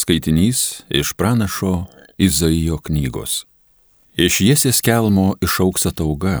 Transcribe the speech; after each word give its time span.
Skaitinys 0.00 0.82
iš 0.88 1.12
pranašo 1.12 1.84
Izaijo 2.16 2.78
knygos. 2.80 3.44
Iš 4.16 4.38
Jėsės 4.40 4.78
kelmo 4.80 5.34
išauks 5.44 5.84
atauga, 5.90 6.38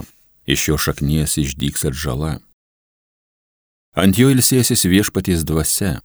iš 0.48 0.68
jo 0.70 0.78
šaknies 0.80 1.36
išdyks 1.42 1.84
atžala. 1.90 2.38
Ant 3.92 4.16
jo 4.16 4.30
ilsėsis 4.32 4.86
viešpaties 4.88 5.44
dvasia, 5.44 5.98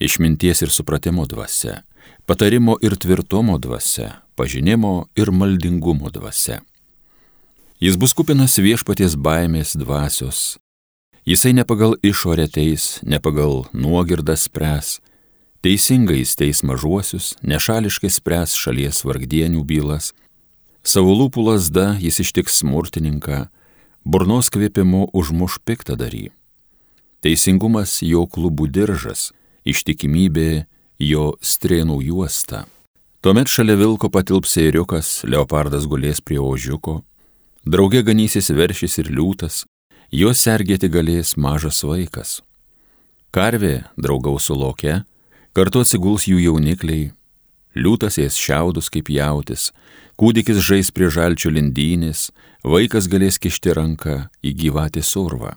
išminties 0.00 0.64
ir 0.64 0.72
supratimo 0.72 1.26
dvasia, 1.28 1.82
patarimo 2.24 2.78
ir 2.80 2.96
tvirtumo 2.96 3.58
dvasia, 3.60 4.22
pažinimo 4.32 5.10
ir 5.20 5.28
maldingumo 5.28 6.08
dvasia. 6.08 6.62
Jis 7.76 8.00
bus 8.00 8.16
kupinas 8.16 8.56
viešpaties 8.56 9.18
baimės 9.20 9.76
dvasios. 9.76 10.56
Jisai 11.28 11.52
ne 11.52 11.68
pagal 11.68 11.98
išorę 12.00 12.48
teis, 12.48 13.02
ne 13.04 13.20
pagal 13.20 13.66
nuogirdą 13.76 14.38
spręs, 14.40 15.02
Teisingai 15.66 16.20
įsteis 16.22 16.60
mažuosius, 16.62 17.32
nešališkai 17.42 18.06
spręs 18.14 18.52
šalies 18.54 19.00
vargdienių 19.02 19.64
bylas, 19.66 20.12
savo 20.86 21.10
lūpų 21.18 21.42
lasda 21.42 21.86
jis 21.98 22.20
ištiks 22.22 22.60
smurtininką, 22.60 23.38
burnos 24.06 24.46
kvėpimu 24.54 25.08
užmuš 25.10 25.56
piktą 25.66 25.96
darį. 25.98 26.28
Teisingumas 27.18 27.96
jo 28.06 28.22
klubų 28.30 28.68
diržas, 28.70 29.32
ištikimybė 29.66 30.68
jo 31.02 31.32
strėnų 31.42 31.98
juosta. 32.12 32.62
Tuomet 33.18 33.50
šalia 33.50 33.74
vilko 33.74 34.06
patilps 34.06 34.54
eiriukas, 34.62 35.24
leopardas 35.26 35.90
gulės 35.90 36.22
prie 36.22 36.38
ožiuko, 36.38 37.00
drauge 37.66 38.04
ganysis 38.06 38.52
veršys 38.54 39.00
ir 39.02 39.10
liūtas, 39.10 39.64
juos 40.14 40.46
sergėti 40.46 40.86
galės 40.94 41.34
mažas 41.34 41.82
vaikas. 41.82 42.38
Karvė 43.34 43.80
draugaus 43.98 44.46
su 44.46 44.54
lokia, 44.54 45.02
Kartu 45.56 45.80
atsiguls 45.80 46.26
jų 46.28 46.36
jaunikliai, 46.42 47.14
liūtas 47.80 48.18
ės 48.20 48.34
šiaudus 48.36 48.90
kaip 48.92 49.08
jautis, 49.08 49.70
kūdikis 50.20 50.60
žais 50.60 50.90
prie 50.92 51.08
žalčio 51.08 51.48
lindynės, 51.48 52.26
vaikas 52.60 53.08
galės 53.08 53.40
kišti 53.40 53.72
ranką 53.78 54.16
į 54.44 54.52
gyvatį 54.52 55.00
survą. 55.00 55.54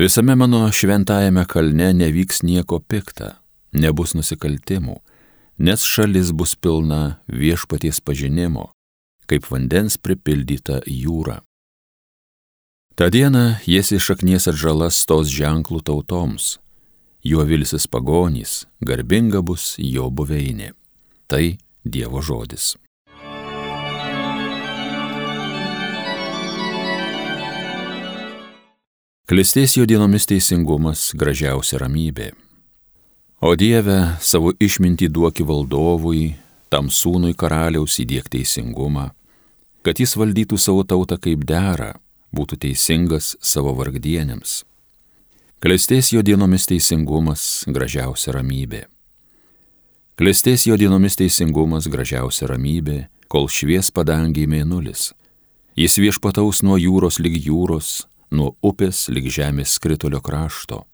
Visame 0.00 0.38
mano 0.40 0.62
šventajame 0.72 1.44
kalne 1.44 1.90
nevyks 1.92 2.40
nieko 2.48 2.80
pikta, 2.80 3.34
nebus 3.76 4.16
nusikaltimų, 4.16 4.96
nes 5.60 5.84
šalis 5.84 6.32
bus 6.32 6.56
pilna 6.56 7.20
viešpaties 7.28 8.00
pažinimo, 8.00 8.70
kaip 9.28 9.52
vandens 9.52 10.00
pripildyta 10.00 10.80
jūra. 10.88 11.42
Ta 12.96 13.12
diena 13.12 13.60
jis 13.68 13.92
iš 13.92 14.14
šaknies 14.14 14.48
atžalas 14.48 15.04
tos 15.04 15.28
ženklų 15.28 15.84
tautoms 15.84 16.54
juo 17.24 17.44
vilsis 17.44 17.86
pagonys, 17.88 18.66
garbinga 18.84 19.40
bus 19.40 19.74
jo 19.80 20.10
buveinė. 20.12 20.74
Tai 21.26 21.56
Dievo 21.84 22.20
žodis. 22.20 22.74
Klestės 29.24 29.78
jo 29.78 29.86
dienomis 29.88 30.28
teisingumas, 30.28 31.14
gražiausia 31.16 31.80
ramybė. 31.80 32.34
O 33.40 33.54
Dieve, 33.56 33.96
savo 34.20 34.52
išmintį 34.60 35.08
duoki 35.08 35.44
valdovui, 35.48 36.34
tam 36.68 36.92
sūnui 36.92 37.32
karaliaus 37.32 37.96
įdėk 38.04 38.28
teisingumą, 38.36 39.10
kad 39.84 40.00
jis 40.00 40.16
valdytų 40.20 40.60
savo 40.60 40.84
tautą 40.84 41.16
kaip 41.16 41.48
dera, 41.48 41.94
būtų 42.36 42.60
teisingas 42.68 43.32
savo 43.40 43.72
vargdienėms 43.80 44.60
Klestės 45.64 46.10
jo 46.12 46.20
dienomis 46.20 46.66
teisingumas, 46.68 47.64
gražiausia 47.64 48.34
ramybė. 48.36 48.82
Klestės 50.20 50.66
jo 50.68 50.76
dienomis 50.76 51.16
teisingumas, 51.16 51.88
gražiausia 51.88 52.50
ramybė, 52.50 52.98
kol 53.32 53.48
švies 53.48 53.88
padangiai 53.88 54.44
mėnulis. 54.44 55.14
Jis 55.72 55.96
viešpataus 56.04 56.60
nuo 56.68 56.76
jūros 56.76 57.16
lyg 57.16 57.40
jūros, 57.48 58.04
nuo 58.28 58.52
upės 58.60 59.06
lyg 59.08 59.32
žemės 59.32 59.78
skritulio 59.80 60.20
krašto. 60.20 60.84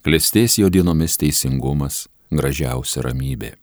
Klestės 0.00 0.56
jo 0.56 0.72
dienomis 0.72 1.20
teisingumas, 1.20 2.06
gražiausia 2.32 3.04
ramybė. 3.04 3.58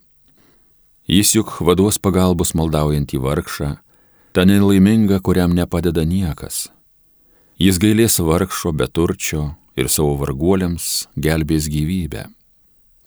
Jis 1.10 1.34
juk 1.34 1.58
vaduos 1.66 1.98
pagalbos 1.98 2.54
maldaujant 2.54 3.10
į 3.10 3.26
vargšą, 3.26 3.76
ta 4.38 4.46
nelaiminga, 4.46 5.18
kuriam 5.18 5.58
nepadeda 5.58 6.06
niekas. 6.06 6.68
Jis 7.58 7.82
gailės 7.82 8.22
vargšo, 8.22 8.70
beturčio, 8.70 9.56
ir 9.78 9.90
savo 9.94 10.18
varguoliams 10.18 11.08
gelbės 11.16 11.70
gyvybę. 11.72 12.26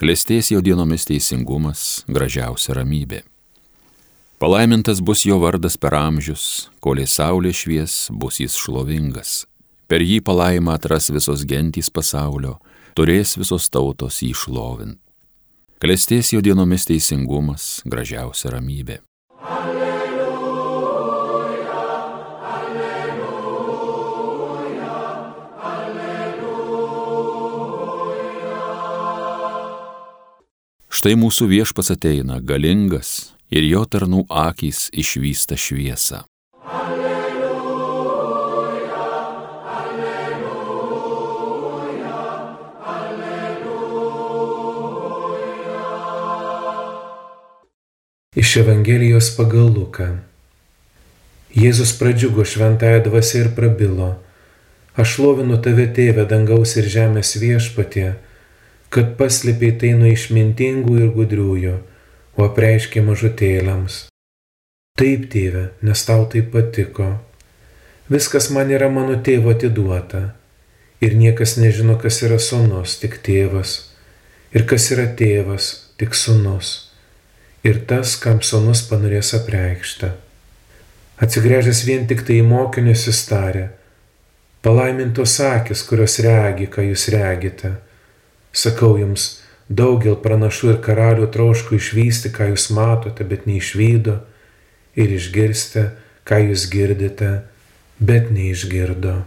Klestės 0.00 0.48
jo 0.54 0.62
dienomis 0.64 1.04
teisingumas, 1.04 2.06
gražiausia 2.08 2.78
ramybė. 2.78 3.20
Palaimintas 4.40 5.02
bus 5.04 5.26
jo 5.28 5.36
vardas 5.42 5.76
per 5.76 5.92
amžius, 5.98 6.70
kolė 6.80 7.04
saulė 7.04 7.52
švies, 7.52 8.06
bus 8.08 8.40
jis 8.40 8.56
šlovingas. 8.56 9.44
Per 9.90 10.00
jį 10.00 10.22
palaimą 10.24 10.78
atras 10.78 11.10
visos 11.12 11.44
gentys 11.44 11.90
pasaulio, 11.92 12.56
turės 12.96 13.36
visos 13.36 13.68
tautos 13.68 14.22
jį 14.24 14.32
šlovint. 14.32 14.96
Klestės 15.80 16.32
jo 16.32 16.40
dienomis 16.44 16.88
teisingumas, 16.88 17.80
gražiausia 17.84 18.56
ramybė. 18.56 19.00
Štai 31.00 31.14
mūsų 31.16 31.46
viešpas 31.48 31.88
ateina 31.94 32.34
galingas 32.44 33.32
ir 33.48 33.64
jo 33.64 33.86
tarnų 33.88 34.26
akys 34.28 34.92
išvysta 34.92 35.56
šviesą. 35.56 36.28
Alleluja, 36.68 37.48
alleluja, 39.80 40.60
alleluja. 42.92 43.40
Iš 48.36 48.56
Evangelijos 48.66 49.32
pagal 49.40 49.72
Luką. 49.72 50.20
Jėzus 51.56 51.96
pradžiugo 51.96 52.44
šventąją 52.44 53.00
dvasę 53.08 53.46
ir 53.46 53.54
prabilo, 53.56 54.20
aš 55.00 55.16
lovinu 55.24 55.56
tave 55.64 55.88
tėvę 55.88 56.28
dangaus 56.28 56.76
ir 56.76 56.92
žemės 56.92 57.40
viešpatie, 57.40 58.20
kad 58.90 59.14
paslėpiai 59.18 59.76
tai 59.78 59.92
nuo 59.94 60.10
išmintingų 60.10 60.96
ir 60.98 61.10
gudriųjų, 61.14 61.74
o 62.34 62.46
apreiškė 62.48 63.02
mažutėlėms. 63.06 64.06
Taip, 64.98 65.28
tėve, 65.30 65.68
nes 65.86 66.00
tau 66.06 66.24
tai 66.32 66.42
patiko. 66.54 67.12
Viskas 68.10 68.50
man 68.50 68.72
yra 68.74 68.90
mano 68.90 69.14
tėvo 69.26 69.54
atiduota. 69.54 70.32
Ir 71.00 71.14
niekas 71.16 71.54
nežino, 71.56 71.94
kas 72.02 72.18
yra 72.26 72.36
sunus, 72.42 72.96
tik 73.00 73.20
tėvas. 73.24 73.76
Ir 74.52 74.66
kas 74.68 74.90
yra 74.92 75.06
tėvas, 75.16 75.68
tik 75.96 76.18
sunus. 76.18 76.90
Ir 77.62 77.78
tas, 77.86 78.16
kam 78.20 78.42
sunus 78.44 78.82
panorės 78.88 79.30
apreikšta. 79.38 80.10
Atsigręžęs 81.22 81.84
vien 81.86 82.08
tik 82.10 82.24
tai 82.26 82.40
į 82.40 82.48
mokinius 82.48 83.06
įstarė. 83.12 83.68
Palaimintos 84.66 85.36
akis, 85.46 85.84
kurios 85.86 86.18
regi, 86.24 86.66
ką 86.68 86.84
jūs 86.90 87.06
regite 87.14 87.72
Sakau 88.50 88.96
jums, 88.98 89.40
daugel 89.70 90.16
pranašų 90.18 90.72
ir 90.72 90.78
karalių 90.82 91.28
troško 91.30 91.76
išvysti, 91.78 92.32
ką 92.34 92.50
jūs 92.50 92.70
matote, 92.74 93.22
bet 93.22 93.46
neišvydo, 93.46 94.16
ir 94.98 95.12
išgirsti, 95.14 95.84
ką 96.26 96.40
jūs 96.48 96.66
girdite, 96.72 97.30
bet 98.02 98.32
neišgirdo. 98.34 99.20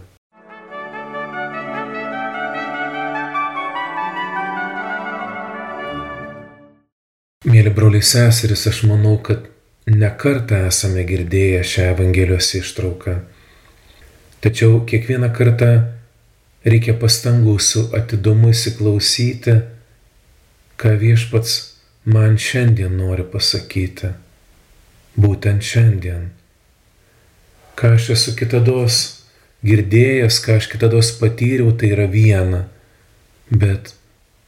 Mėly 7.48 7.72
broliai 7.72 8.04
seserys, 8.04 8.66
aš 8.68 8.82
manau, 8.88 9.16
kad 9.24 9.48
nekartą 9.88 10.66
esame 10.68 11.04
girdėję 11.08 11.64
šią 11.64 11.90
Evangelijos 11.94 12.52
ištrauką. 12.60 13.18
Tačiau 14.44 14.82
kiekvieną 14.84 15.32
kartą 15.32 15.93
reikia 16.64 16.94
pastangų 16.96 17.58
su 17.60 17.84
atidumu 17.96 18.50
įsiklausyti, 18.54 19.58
ką 20.80 20.94
viešpats 21.00 21.56
man 22.08 22.38
šiandien 22.40 22.96
nori 22.98 23.26
pasakyti. 23.28 24.14
Būtent 25.20 25.62
šiandien. 25.62 26.30
Ką 27.78 27.94
aš 27.98 28.10
esu 28.16 28.34
kitados 28.38 29.02
girdėjęs, 29.66 30.40
ką 30.42 30.58
aš 30.58 30.70
kitados 30.72 31.12
patyriau, 31.20 31.70
tai 31.78 31.92
yra 31.94 32.08
viena. 32.10 32.64
Bet 33.50 33.94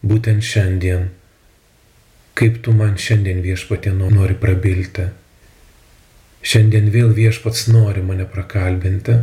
būtent 0.02 0.42
šiandien. 0.42 1.10
Kaip 2.36 2.58
tu 2.64 2.74
man 2.76 2.96
šiandien 3.00 3.38
viešpatė 3.44 3.94
nori 3.96 4.34
prabilti. 4.40 5.06
Šiandien 6.46 6.90
vėl 6.94 7.14
viešpats 7.14 7.68
nori 7.70 8.02
mane 8.06 8.26
prakalbinti 8.30 9.20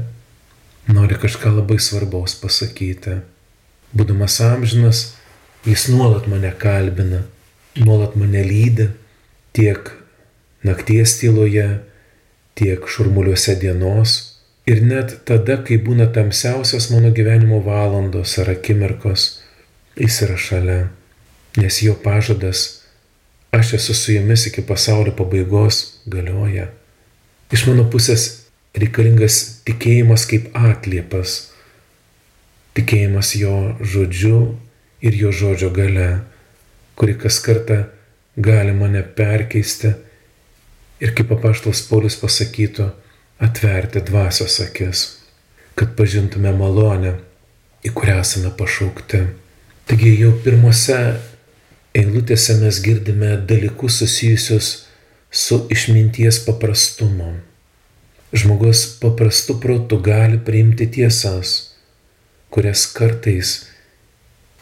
nori 0.87 1.15
kažką 1.15 1.53
labai 1.57 1.79
svarbaus 1.79 2.35
pasakyti. 2.39 3.21
Būdamas 3.93 4.39
amžinas, 4.41 5.13
jis 5.65 5.87
nuolat 5.93 6.27
mane 6.27 6.51
kalbina, 6.59 7.23
nuolat 7.77 8.15
mane 8.19 8.41
lydi 8.43 8.89
tiek 9.53 9.91
nakties 10.65 11.19
tyloje, 11.19 11.67
tiek 12.55 12.87
šurmuliuose 12.89 13.55
dienos 13.61 14.33
ir 14.65 14.81
net 14.85 15.19
tada, 15.27 15.59
kai 15.65 15.77
būna 15.81 16.07
tamsiausios 16.13 16.89
mano 16.93 17.11
gyvenimo 17.15 17.59
valandos 17.65 18.37
ar 18.39 18.53
akimirkos, 18.55 19.41
jis 19.99 20.21
yra 20.25 20.37
šalia, 20.37 20.79
nes 21.57 21.81
jo 21.83 21.95
pažadas 21.99 22.83
aš 23.53 23.75
esu 23.77 23.93
su 23.93 24.15
jumis 24.15 24.47
iki 24.49 24.63
pasaulio 24.65 25.13
pabaigos 25.13 25.99
galioja. 26.09 26.71
Iš 27.53 27.67
mano 27.69 27.85
pusės 27.85 28.47
reikalingas 28.73 29.52
tikėjimas 29.67 30.25
kaip 30.29 30.49
atliepas, 30.57 31.51
tikėjimas 32.77 33.33
jo 33.39 33.75
žodžiu 33.79 34.39
ir 35.03 35.17
jo 35.19 35.31
žodžio 35.31 35.69
gale, 35.75 36.09
kuri 36.95 37.15
kas 37.19 37.39
kartą 37.43 37.83
gali 38.35 38.73
mane 38.75 39.03
perkeisti 39.03 39.93
ir 41.03 41.13
kaip 41.17 41.33
apaštalas 41.35 41.83
Paulius 41.89 42.17
pasakytų, 42.21 42.89
atverti 43.43 44.01
dvasios 44.07 44.59
akis, 44.63 45.03
kad 45.75 45.95
pažintume 45.97 46.53
malonę, 46.55 47.17
į 47.83 47.91
kurią 47.95 48.19
esame 48.23 48.53
pašaukti. 48.55 49.25
Taigi 49.89 50.13
jau 50.21 50.31
pirmose 50.45 50.99
eilutėse 51.97 52.55
mes 52.61 52.79
girdime 52.85 53.35
dalykus 53.49 53.99
susijusius 53.99 54.69
su 55.33 55.59
išminties 55.73 56.39
paprastumu. 56.45 57.33
Žmogus 58.33 58.99
paprastu 59.01 59.59
protu 59.61 59.99
gali 60.01 60.39
priimti 60.45 60.87
tiesas, 60.91 61.75
kurias 62.49 62.87
kartais 62.89 63.51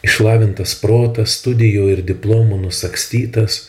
išlavintas 0.04 0.74
protas, 0.82 1.38
studijų 1.40 1.86
ir 1.94 2.02
diplomų 2.04 2.58
nusakstytas 2.66 3.62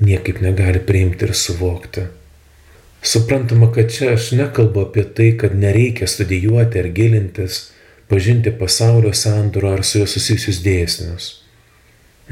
niekaip 0.00 0.40
negali 0.40 0.80
priimti 0.80 1.28
ir 1.28 1.34
suvokti. 1.36 2.06
Suprantama, 3.04 3.68
kad 3.72 3.92
čia 3.92 4.14
aš 4.16 4.30
nekalbu 4.32 4.86
apie 4.86 5.04
tai, 5.04 5.34
kad 5.36 5.52
nereikia 5.52 6.08
studijuoti 6.08 6.80
ar 6.80 6.88
gilintis, 6.96 7.66
pažinti 8.08 8.52
pasaulio 8.56 9.12
sandūrą 9.12 9.74
ar 9.76 9.84
su 9.84 10.00
juo 10.00 10.08
susijusius 10.08 10.62
dėsnius. 10.64 11.26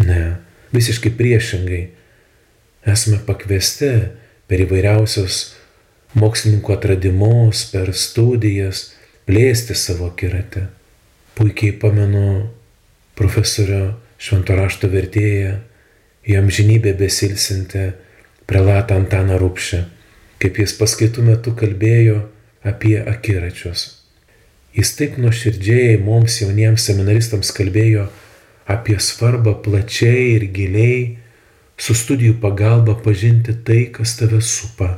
Ne, 0.00 0.38
visiškai 0.73 1.12
priešingai. 1.19 1.82
Esame 2.88 3.20
pakviesti 3.26 3.91
per 4.49 4.65
įvairiausius 4.65 5.52
mokslininkų 6.19 6.75
atradimus, 6.76 7.64
per 7.73 7.93
studijas, 7.97 8.91
plėsti 9.29 9.76
savo 9.79 10.11
kiratę. 10.19 10.67
Puikiai 11.37 11.73
pamenu 11.81 12.50
profesorio 13.17 13.94
šventorašto 14.23 14.91
vertėją, 14.93 15.56
jam 16.29 16.50
žinybė 16.53 16.94
besilsinti 16.99 17.88
prelatą 18.47 18.99
Antaną 19.00 19.38
Rupšę, 19.41 19.85
kaip 20.43 20.61
jis 20.61 20.76
paskaitų 20.79 21.25
metu 21.26 21.55
kalbėjo 21.59 22.20
apie 22.67 22.99
akiračius. 23.00 23.87
Jis 24.73 24.94
taip 24.97 25.19
nuoširdžiai 25.20 25.99
mums 26.00 26.38
jauniems 26.41 26.85
seminaristams 26.88 27.53
kalbėjo 27.56 28.06
apie 28.70 28.97
svarbą 29.00 29.56
plačiai 29.65 30.37
ir 30.37 30.47
giliai 30.55 31.00
su 31.76 31.97
studijų 31.99 32.38
pagalba 32.41 32.94
pažinti 33.05 33.55
tai, 33.67 33.85
kas 33.93 34.17
tave 34.20 34.41
supa. 34.41 34.94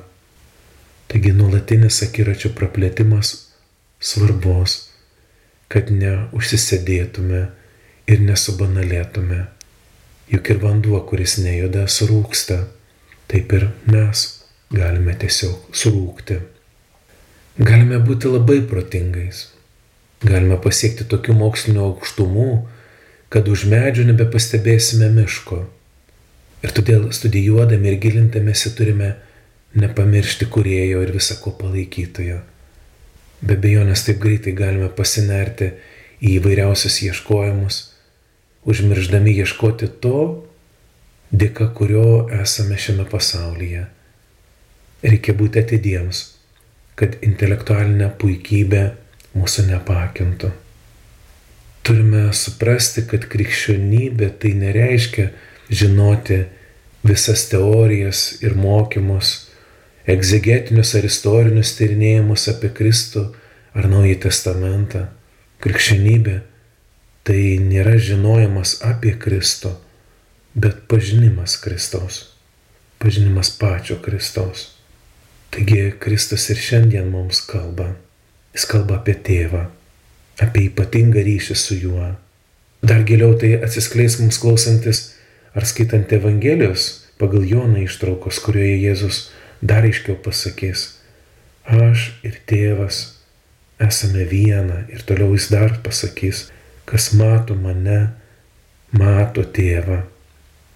Taigi 1.10 1.32
nuolatinis 1.36 2.00
akiračio 2.06 2.50
praplėtimas 2.56 3.34
svarbus, 4.04 4.78
kad 5.68 5.90
neužsisėdėtume 5.92 7.42
ir 8.10 8.24
nesubanalėtume. 8.24 9.44
Juk 10.32 10.50
ir 10.50 10.60
vanduo, 10.62 11.00
kuris 11.08 11.36
nejuda, 11.42 11.84
surūksta, 11.90 12.64
taip 13.28 13.52
ir 13.56 13.68
mes 13.90 14.24
galime 14.72 15.14
tiesiog 15.20 15.74
surūkti. 15.76 16.40
Galime 17.60 18.00
būti 18.02 18.30
labai 18.32 18.62
protingais, 18.66 19.44
galime 20.24 20.56
pasiekti 20.62 21.06
tokių 21.10 21.36
mokslinio 21.38 21.84
aukštumų, 21.90 22.48
kad 23.30 23.50
už 23.50 23.66
medžių 23.70 24.08
nebepastebėsime 24.10 25.10
miško. 25.14 25.60
Ir 26.64 26.72
todėl 26.74 27.10
studijuodami 27.12 27.92
ir 27.92 28.00
gilindamėsi 28.02 28.72
turime 28.78 29.14
nepamiršti 29.78 30.48
kurėjo 30.50 31.02
ir 31.04 31.12
visako 31.14 31.54
palaikytojo. 31.58 32.40
Be 33.44 33.56
bejonės 33.60 34.06
taip 34.06 34.20
greitai 34.22 34.54
galime 34.56 34.88
pasinerti 34.94 35.72
į 36.24 36.38
įvairiausius 36.38 37.00
ieškojimus, 37.08 37.80
užmirždami 38.64 39.34
ieškoti 39.42 39.90
to, 40.00 40.20
dėka 41.34 41.68
kurio 41.76 42.28
esame 42.40 42.78
šiame 42.80 43.04
pasaulyje. 43.10 43.86
Reikia 45.04 45.34
būti 45.36 45.60
atidiems, 45.60 46.24
kad 46.96 47.18
intelektualinė 47.26 48.12
puikybė 48.20 48.84
mūsų 49.34 49.66
nepakintų. 49.72 50.52
Turime 51.84 52.28
suprasti, 52.32 53.04
kad 53.04 53.26
krikščionybė 53.28 54.30
tai 54.40 54.54
nereiškia 54.56 55.26
žinoti 55.68 56.44
visas 57.04 57.44
teorijas 57.50 58.38
ir 58.40 58.54
mokymus, 58.56 59.43
egzegetinius 60.10 60.94
ar 60.98 61.06
istorinius 61.08 61.74
tyrinėjimus 61.78 62.48
apie 62.52 62.70
Kristų 62.76 63.28
ar 63.74 63.88
Naująjį 63.90 64.18
Testamentą. 64.26 65.06
Krikščionybė 65.64 66.40
tai 67.24 67.40
nėra 67.64 67.96
žinojimas 67.96 68.78
apie 68.84 69.14
Kristų, 69.16 69.72
bet 70.54 70.84
pažinimas 70.90 71.56
Kristaus, 71.62 72.20
pažinimas 73.00 73.52
pačio 73.60 73.96
Kristaus. 74.04 74.72
Taigi 75.54 75.94
Kristus 76.02 76.50
ir 76.52 76.60
šiandien 76.60 77.08
mums 77.08 77.40
kalba. 77.48 77.94
Jis 78.54 78.68
kalba 78.70 79.00
apie 79.00 79.14
tėvą 79.16 79.64
apie 80.42 80.68
ypatingą 80.68 81.22
ryšį 81.24 81.56
su 81.58 81.78
juo. 81.78 82.10
Dar 82.84 83.04
giliau 83.06 83.34
tai 83.38 83.54
atsiskleis 83.62 84.18
mums 84.20 84.40
klausantis 84.42 85.06
ar 85.54 85.66
skaitant 85.68 86.12
Evangelijos 86.12 87.04
pagal 87.20 87.46
Joną 87.46 87.84
ištraukos, 87.86 88.40
kurioje 88.42 88.76
Jėzus 88.82 89.20
dar 89.64 89.86
aiškiau 89.88 90.18
pasakys, 90.24 90.86
aš 91.64 92.10
ir 92.26 92.36
tėvas 92.48 93.04
esame 93.80 94.26
viena 94.28 94.84
ir 94.92 95.02
toliau 95.08 95.32
jis 95.34 95.48
dar 95.52 95.78
pasakys, 95.84 96.48
kas 96.84 97.12
mato 97.16 97.56
mane, 97.56 98.14
mato 98.92 99.44
tėvą. 99.44 100.04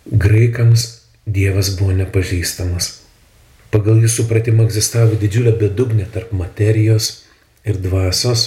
Graikams 0.09 0.95
Dievas 1.29 1.75
buvo 1.77 1.93
nepažįstamas. 1.93 2.87
Pagal 3.69 3.99
jų 4.01 4.09
supratimą 4.09 4.65
egzistavo 4.65 5.19
didžiulė 5.21 5.53
bedugnė 5.61 6.07
tarp 6.09 6.31
materijos 6.33 7.11
ir 7.69 7.77
dvasios 7.85 8.47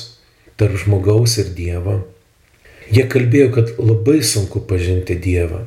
tarp 0.57 0.79
žmogaus 0.81 1.37
ir 1.37 1.51
Dievo. 1.53 1.99
Jie 2.89 3.05
kalbėjo, 3.05 3.51
kad 3.53 3.69
labai 3.77 4.19
sunku 4.25 4.63
pažinti 4.65 5.13
Dievą. 5.21 5.61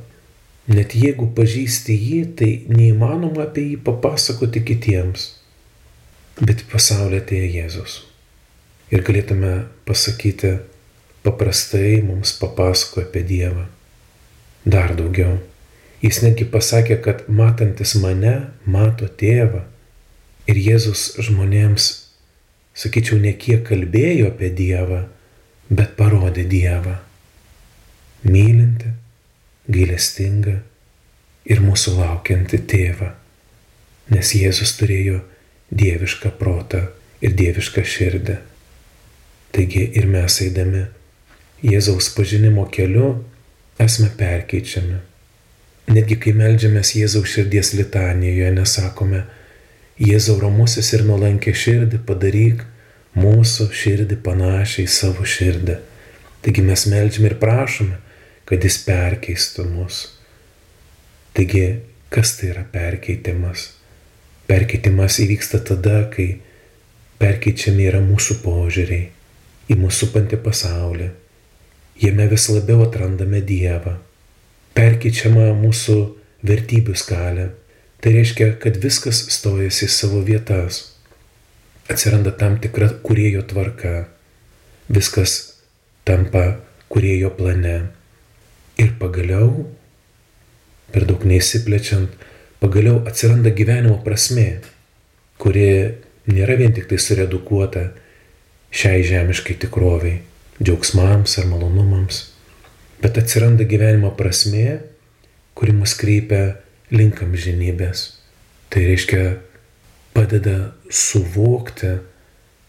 Net 0.71 0.95
jeigu 0.97 1.29
pažįsti 1.37 1.95
jį, 1.95 2.21
tai 2.39 2.51
neįmanoma 2.73 3.45
apie 3.45 3.67
jį 3.71 3.81
papasakoti 3.85 4.63
kitiems. 4.65 5.27
Bet 6.41 6.65
į 6.65 6.71
pasaulį 6.73 7.21
atėjo 7.21 7.51
Jėzus. 7.59 7.99
Ir 8.95 9.05
galėtume 9.05 9.53
pasakyti, 9.89 10.55
paprastai 11.25 11.99
mums 12.07 12.33
papasako 12.41 13.05
apie 13.05 13.25
Dievą. 13.29 13.67
Dar 14.65 14.97
daugiau. 14.97 15.37
Jis 16.05 16.23
netgi 16.25 16.49
pasakė, 16.49 16.99
kad 17.05 17.29
matantis 17.29 17.95
mane, 18.01 18.35
mato 18.65 19.09
tėvą. 19.09 19.63
Ir 20.49 20.61
Jėzus 20.61 21.13
žmonėms 21.21 21.93
sakyčiau, 22.75 23.21
ne 23.23 23.33
kiek 23.39 23.63
kalbėjo 23.69 24.33
apie 24.33 24.51
Dievą, 24.53 25.05
bet 25.71 25.95
parodė 25.99 26.45
Dievą. 26.49 26.99
Mylinti, 28.25 28.91
gailestinga 29.69 30.59
ir 31.49 31.61
mūsų 31.65 31.97
laukianti 31.99 32.61
tėvą, 32.69 33.13
nes 34.13 34.35
Jėzus 34.37 34.75
turėjo 34.79 35.21
dievišką 35.75 36.35
protą 36.41 36.87
ir 37.25 37.37
dievišką 37.39 37.85
širdį. 37.95 38.37
Taigi 39.55 39.87
ir 39.97 40.09
mes 40.11 40.41
eidami 40.45 40.85
Jėzaus 41.65 42.11
pažinimo 42.17 42.67
keliu 42.73 43.15
esame 43.81 44.11
perkeičiami. 44.19 44.99
Netgi 45.95 46.19
kai 46.21 46.33
melžiamės 46.37 46.95
Jėzaus 46.97 47.31
širdies 47.33 47.73
litanijoje, 47.79 48.51
nesakome, 48.57 49.25
Jėzau 50.01 50.41
romusis 50.43 50.89
ir 50.97 51.05
nuolankė 51.07 51.53
širdį 51.55 52.01
padaryk 52.09 52.65
mūsų 53.15 53.69
širdį 53.71 54.19
panašią 54.25 54.83
į 54.83 54.89
savo 54.91 55.27
širdį. 55.29 55.77
Taigi 56.43 56.65
mes 56.67 56.87
melžiame 56.91 57.31
ir 57.31 57.37
prašome, 57.39 58.01
kad 58.49 58.65
jis 58.65 58.79
perkeistų 58.85 59.67
mus. 59.71 60.05
Taigi, 61.35 61.65
kas 62.13 62.37
tai 62.39 62.53
yra 62.53 62.65
perkeitimas? 62.71 63.73
Perkeitimas 64.47 65.19
įvyksta 65.25 65.63
tada, 65.65 66.05
kai 66.13 66.39
perkeičiami 67.19 67.89
yra 67.89 68.03
mūsų 68.05 68.41
požiūriai 68.45 69.11
į 69.71 69.77
mūsų 69.81 70.11
pantį 70.13 70.41
pasaulį. 70.45 71.09
Jame 72.03 72.27
vis 72.29 72.49
labiau 72.51 72.85
atrandame 72.85 73.41
Dievą. 73.47 73.97
Perkeičiama 74.75 75.53
mūsų 75.57 75.99
vertybių 76.45 76.97
skalę. 76.99 77.51
Tai 78.03 78.13
reiškia, 78.13 78.51
kad 78.61 78.77
viskas 78.83 79.23
stojasi 79.33 79.87
į 79.87 79.93
savo 79.95 80.21
vietas. 80.27 80.83
Atsiranda 81.89 82.35
tam 82.37 82.59
tikra 82.61 82.91
kurėjo 83.07 83.45
tvarka. 83.49 84.09
Viskas 84.93 85.37
tampa 86.05 86.59
kurėjo 86.93 87.31
plane. 87.39 87.77
Ir 88.81 88.95
pagaliau, 88.99 89.67
per 90.91 91.07
daug 91.07 91.23
neįsiplečiant, 91.27 92.11
pagaliau 92.63 93.03
atsiranda 93.07 93.53
gyvenimo 93.55 94.01
prasme, 94.07 94.61
kuri 95.39 95.69
nėra 96.31 96.57
vien 96.59 96.75
tik 96.75 96.89
tai 96.91 96.99
suredukuota 97.03 97.89
šiai 98.75 99.05
žemiškai 99.07 99.59
tikroviai, 99.63 100.23
džiaugsmams 100.63 101.39
ar 101.43 101.49
malonumams, 101.51 102.21
bet 103.03 103.19
atsiranda 103.21 103.67
gyvenimo 103.69 104.11
prasme, 104.19 104.81
kuri 105.55 105.75
mus 105.77 105.95
kreipia 105.99 106.57
link 106.95 107.23
amžinybės. 107.23 108.07
Tai 108.71 108.83
reiškia 108.89 109.25
padeda 110.15 110.73
suvokti, 110.91 111.99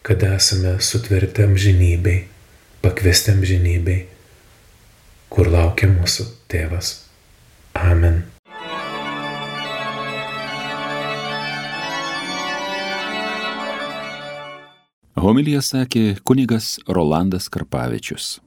kad 0.06 0.22
esame 0.28 0.76
sutverti 0.86 1.46
amžinybei, 1.46 2.26
pakviesti 2.86 3.34
amžinybei, 3.34 4.04
kur 5.36 5.52
laukia 5.52 5.90
mūsų 5.92 6.26
tėvas. 6.52 6.94
Amen. 7.76 8.24
Homilija 15.20 15.60
sakė 15.66 16.20
kunigas 16.24 16.76
Rolandas 16.88 17.50
Karpavičius. 17.52 18.38